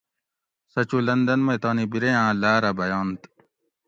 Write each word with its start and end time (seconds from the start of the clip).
سہۤ 0.73 0.85
چو 0.89 0.97
لندن 1.07 1.39
مئ 1.45 1.57
تانی 1.63 1.85
بِرے 1.91 2.11
آۤں 2.23 2.33
لاۤرہ 2.41 2.71
بینت 2.77 3.21